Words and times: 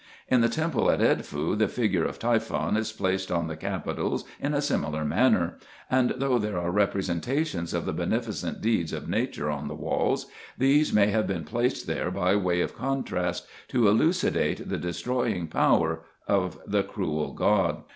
In 0.27 0.41
the 0.41 0.49
temple 0.49 0.89
at 0.89 0.99
Edfu 0.99 1.55
the 1.55 1.67
figure 1.67 2.05
of 2.05 2.17
Typhon 2.17 2.75
is 2.75 2.91
placed 2.91 3.31
on 3.31 3.45
the 3.45 3.55
capitals 3.55 4.25
in 4.39 4.55
a 4.55 4.59
similar 4.59 5.05
manner; 5.05 5.59
and 5.91 6.15
though 6.17 6.39
there 6.39 6.57
are 6.57 6.71
representations 6.71 7.71
of 7.71 7.85
the 7.85 7.93
beneficent 7.93 8.61
deeds 8.61 8.93
of 8.93 9.07
nature 9.07 9.51
on 9.51 9.67
the 9.67 9.75
walls, 9.75 10.25
these 10.57 10.91
may 10.91 11.11
have 11.11 11.27
been 11.27 11.43
placed 11.43 11.85
there 11.85 12.09
by 12.09 12.35
way 12.35 12.61
of 12.61 12.75
contrast, 12.75 13.45
to 13.67 13.87
elucidate 13.87 14.67
the 14.69 14.79
destroying 14.79 15.45
power 15.45 16.01
of 16.27 16.57
the 16.65 16.81
cruel 16.81 17.33
god. 17.35 17.83